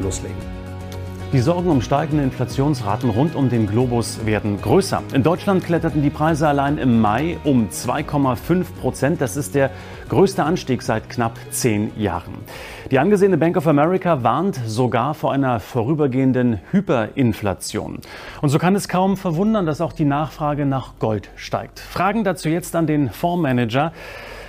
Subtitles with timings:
[0.00, 0.64] loslegen.
[1.34, 5.02] Die Sorgen um steigende Inflationsraten rund um den Globus werden größer.
[5.14, 9.20] In Deutschland kletterten die Preise allein im Mai um 2,5 Prozent.
[9.20, 9.72] Das ist der
[10.08, 12.34] größte Anstieg seit knapp zehn Jahren.
[12.92, 17.98] Die angesehene Bank of America warnt sogar vor einer vorübergehenden Hyperinflation.
[18.40, 21.80] Und so kann es kaum verwundern, dass auch die Nachfrage nach Gold steigt.
[21.80, 23.90] Fragen dazu jetzt an den Fondsmanager.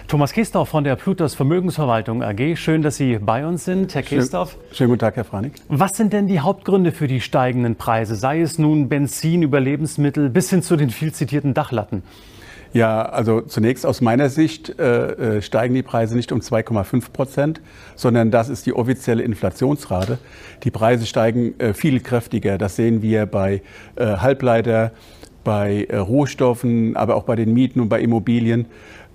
[0.08, 2.58] Thomas Kestorf von der Plutos Vermögensverwaltung AG.
[2.58, 4.52] Schön, dass Sie bei uns sind, Herr Kestorf.
[4.52, 5.54] Schön, schönen guten Tag, Herr Franig.
[5.68, 8.16] Was sind denn die Hauptgründe für die steigenden Preise?
[8.16, 12.04] Sei es nun Benzin über Lebensmittel bis hin zu den viel zitierten Dachlatten?
[12.72, 17.62] Ja, also zunächst aus meiner Sicht äh, äh steigen die Preise nicht um 2,5 Prozent,
[17.96, 20.20] sondern das ist die offizielle Inflationsrate.
[20.64, 22.60] Die Preise steigen äh, viel kräftiger.
[22.60, 23.64] Das sehen wir bei
[23.96, 24.92] äh, Halbleiter,
[25.46, 28.66] bei äh, Rohstoffen, aber auch bei den Mieten und bei Immobilien.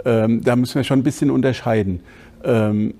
[0.06, 2.00] Ähm, da müssen wir schon ein bisschen unterscheiden.
[2.42, 2.94] Ähm,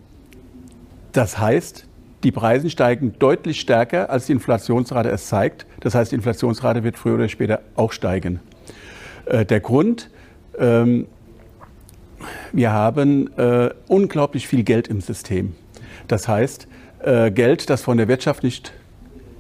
[1.13, 1.87] das heißt,
[2.23, 5.65] die Preise steigen deutlich stärker, als die Inflationsrate es zeigt.
[5.81, 8.41] Das heißt, die Inflationsrate wird früher oder später auch steigen.
[9.25, 10.11] Äh, der Grund,
[10.59, 11.07] ähm,
[12.53, 15.55] wir haben äh, unglaublich viel Geld im System.
[16.09, 16.69] Das heißt,
[17.03, 18.73] äh, Geld, das von der Wirtschaft nicht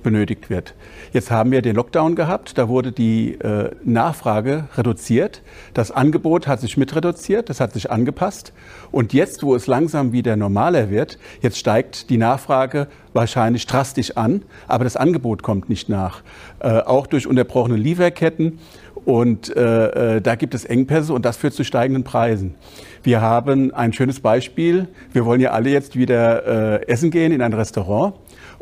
[0.02, 0.74] benötigt wird.
[1.12, 5.42] Jetzt haben wir den Lockdown gehabt, da wurde die äh, Nachfrage reduziert,
[5.74, 8.52] das Angebot hat sich mit reduziert, das hat sich angepasst
[8.90, 14.42] und jetzt, wo es langsam wieder normaler wird, jetzt steigt die Nachfrage wahrscheinlich drastisch an,
[14.68, 16.22] aber das Angebot kommt nicht nach,
[16.60, 18.58] äh, auch durch unterbrochene Lieferketten
[19.04, 22.54] und äh, äh, da gibt es Engpässe und das führt zu steigenden Preisen.
[23.02, 24.88] Wir haben ein schönes Beispiel.
[25.12, 28.14] Wir wollen ja alle jetzt wieder äh, essen gehen in ein Restaurant.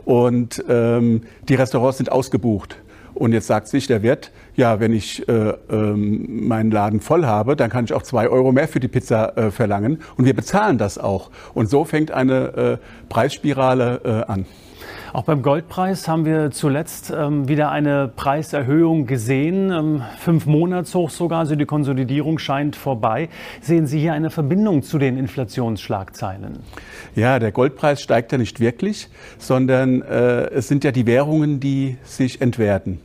[0.04, 2.76] Und ähm, die Restaurants sind ausgebucht.
[3.14, 7.56] Und jetzt sagt sich der Wirt, ja, wenn ich äh, ähm, meinen Laden voll habe,
[7.56, 10.00] dann kann ich auch zwei Euro mehr für die Pizza äh, verlangen.
[10.16, 11.30] Und wir bezahlen das auch.
[11.52, 14.46] Und so fängt eine äh, Preisspirale äh, an.
[15.12, 19.70] Auch beim Goldpreis haben wir zuletzt ähm, wieder eine Preiserhöhung gesehen.
[19.70, 23.30] Ähm, fünf Monatshoch sogar, also die Konsolidierung scheint vorbei.
[23.62, 26.58] Sehen Sie hier eine Verbindung zu den Inflationsschlagzeilen?
[27.14, 29.08] Ja, der Goldpreis steigt ja nicht wirklich,
[29.38, 33.00] sondern äh, es sind ja die Währungen, die sich entwerten.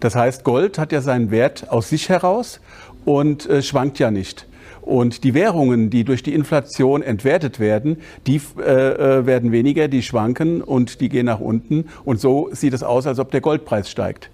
[0.00, 2.60] Das heißt, Gold hat ja seinen Wert aus sich heraus
[3.06, 4.46] und äh, schwankt ja nicht.
[4.86, 10.00] Und die Währungen, die durch die Inflation entwertet werden, die äh, äh, werden weniger, die
[10.00, 11.86] schwanken und die gehen nach unten.
[12.04, 14.30] Und so sieht es aus, als ob der Goldpreis steigt.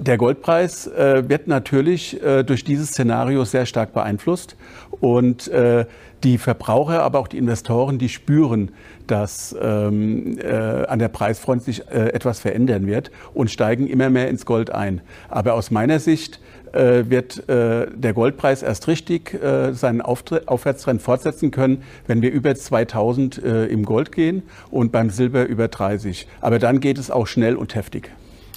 [0.00, 4.56] Der Goldpreis äh, wird natürlich äh, durch dieses Szenario sehr stark beeinflusst
[5.00, 5.84] und äh,
[6.24, 8.70] die Verbraucher, aber auch die Investoren, die spüren,
[9.06, 14.28] dass ähm, äh, an der Preisfront sich äh, etwas verändern wird und steigen immer mehr
[14.28, 15.02] ins Gold ein.
[15.28, 16.40] Aber aus meiner Sicht
[16.72, 19.36] wird der Goldpreis erst richtig
[19.80, 25.68] seinen Aufwärtstrend fortsetzen können, wenn wir über 2000 im Gold gehen und beim Silber über
[25.68, 26.26] 30.
[26.40, 28.10] Aber dann geht es auch schnell und heftig.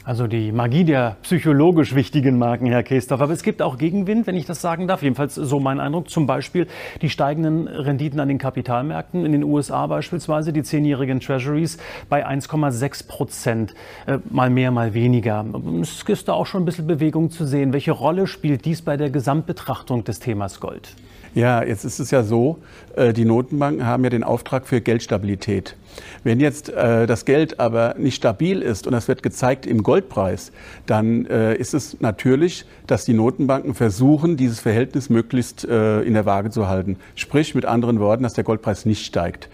[0.05, 3.21] Also die Magie der psychologisch wichtigen Marken, Herr Kestorf.
[3.21, 5.01] Aber es gibt auch Gegenwind, wenn ich das sagen darf.
[5.01, 6.09] Jedenfalls so mein Eindruck.
[6.09, 6.67] Zum Beispiel
[7.01, 9.25] die steigenden Renditen an den Kapitalmärkten.
[9.25, 11.77] In den USA beispielsweise die zehnjährigen Treasuries
[12.09, 13.75] bei 1,6 Prozent.
[14.05, 15.45] Äh, mal mehr, mal weniger.
[15.81, 17.71] Es ist da auch schon ein bisschen Bewegung zu sehen.
[17.71, 20.95] Welche Rolle spielt dies bei der Gesamtbetrachtung des Themas Gold?
[21.35, 22.59] Ja, jetzt ist es ja so,
[22.95, 25.75] äh, die Notenbanken haben ja den Auftrag für Geldstabilität.
[26.23, 30.51] Wenn jetzt äh, das Geld aber nicht stabil ist und das wird gezeigt im Goldpreis,
[30.85, 36.49] dann äh, ist es natürlich, dass die Notenbanken versuchen, dieses Verhältnis möglichst in der Waage
[36.49, 36.97] zu halten.
[37.15, 39.49] Sprich mit anderen Worten, dass der Goldpreis nicht steigt.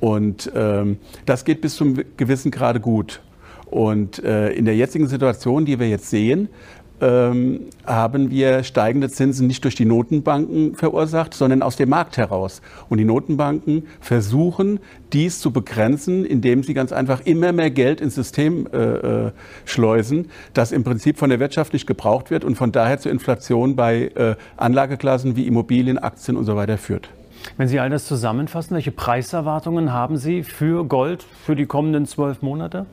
[0.00, 3.20] Und ähm, das geht bis zum gewissen Grade gut.
[3.70, 6.48] Und in der jetzigen Situation, die wir jetzt sehen,
[7.00, 12.62] ähm, haben wir steigende Zinsen nicht durch die Notenbanken verursacht, sondern aus dem Markt heraus.
[12.88, 14.80] Und die Notenbanken versuchen,
[15.12, 19.32] dies zu begrenzen, indem sie ganz einfach immer mehr Geld ins System äh, äh,
[19.64, 23.76] schleusen, das im Prinzip von der Wirtschaft nicht gebraucht wird und von daher zur Inflation
[23.76, 27.08] bei äh, Anlageklassen wie Immobilien, Aktien und so weiter führt.
[27.56, 32.42] Wenn Sie all das zusammenfassen, welche Preiserwartungen haben Sie für Gold für die kommenden zwölf
[32.42, 32.86] Monate?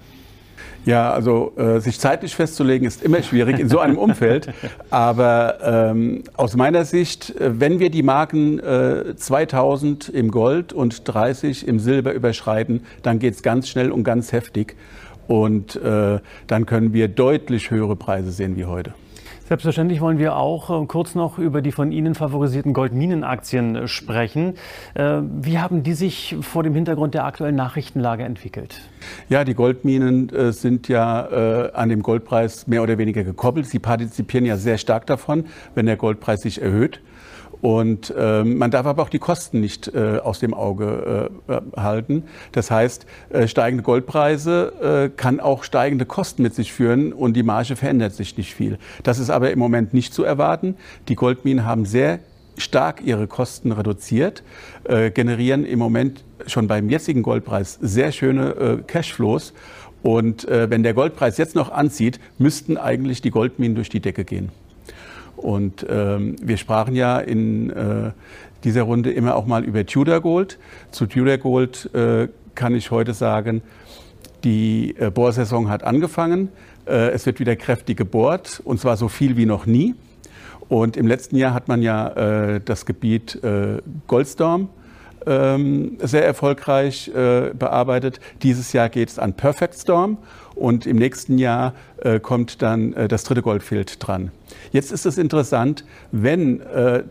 [0.86, 4.50] Ja, also äh, sich zeitlich festzulegen ist immer schwierig in so einem Umfeld.
[4.90, 11.08] Aber ähm, aus meiner Sicht, äh, wenn wir die Marken äh, 2000 im Gold und
[11.08, 14.76] 30 im Silber überschreiten, dann geht es ganz schnell und ganz heftig.
[15.28, 18.94] Und äh, dann können wir deutlich höhere Preise sehen wie heute.
[19.52, 24.54] Selbstverständlich wollen wir auch äh, kurz noch über die von Ihnen favorisierten Goldminenaktien äh, sprechen.
[24.94, 28.80] Äh, wie haben die sich vor dem Hintergrund der aktuellen Nachrichtenlage entwickelt?
[29.28, 33.66] Ja, die Goldminen sind ja an dem Goldpreis mehr oder weniger gekoppelt.
[33.66, 35.46] Sie partizipieren ja sehr stark davon,
[35.76, 37.02] wenn der Goldpreis sich erhöht.
[37.62, 42.24] Und ähm, man darf aber auch die Kosten nicht äh, aus dem Auge äh, halten.
[42.52, 47.44] Das heißt, äh, steigende Goldpreise äh, kann auch steigende Kosten mit sich führen und die
[47.44, 48.80] Marge verändert sich nicht viel.
[49.04, 50.76] Das ist aber im Moment nicht zu erwarten.
[51.08, 52.20] Die Goldminen haben sehr
[52.58, 54.44] stark ihre Kosten reduziert,
[54.86, 59.54] äh, generieren im Moment schon beim jetzigen Goldpreis sehr schöne äh, Cashflows.
[60.02, 64.26] Und äh, wenn der Goldpreis jetzt noch anzieht, müssten eigentlich die Goldminen durch die Decke
[64.26, 64.50] gehen.
[65.42, 68.12] Und ähm, wir sprachen ja in äh,
[68.64, 70.60] dieser Runde immer auch mal über Tudor Gold.
[70.92, 73.62] Zu Tudor Gold äh, kann ich heute sagen,
[74.44, 76.50] die äh, Bohrsaison hat angefangen.
[76.86, 79.96] Äh, es wird wieder kräftig gebohrt und zwar so viel wie noch nie.
[80.70, 82.08] Und im letzten Jahr hat man ja
[82.56, 84.70] äh, das Gebiet äh, Goldstorm
[85.26, 88.20] ähm, sehr erfolgreich äh, bearbeitet.
[88.44, 90.18] Dieses Jahr geht es an Perfect Storm
[90.56, 94.32] und im nächsten Jahr äh, kommt dann äh, das dritte Goldfield dran.
[94.72, 97.04] Jetzt ist es interessant, wenn äh,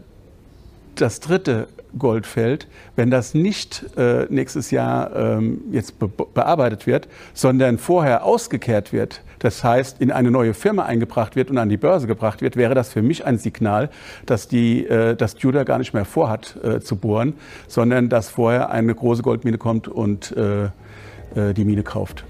[0.94, 7.78] das dritte Goldfeld, wenn das nicht äh, nächstes Jahr ähm, jetzt be bearbeitet wird, sondern
[7.78, 12.06] vorher ausgekehrt wird, das heißt in eine neue Firma eingebracht wird und an die Börse
[12.06, 13.90] gebracht wird, wäre das für mich ein Signal,
[14.26, 17.34] dass die, äh, dass Judah gar nicht mehr vorhat äh, zu bohren,
[17.66, 22.24] sondern dass vorher eine große Goldmine kommt und äh, äh, die Mine kauft.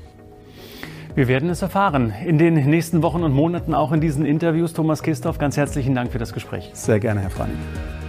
[1.15, 4.73] Wir werden es erfahren in den nächsten Wochen und Monaten, auch in diesen Interviews.
[4.73, 6.71] Thomas Kistorf, ganz herzlichen Dank für das Gespräch.
[6.73, 7.51] Sehr gerne, Herr Frank.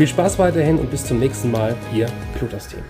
[0.00, 2.06] Viel Spaß weiterhin und bis zum nächsten Mal, Ihr
[2.38, 2.80] Plutos-Team.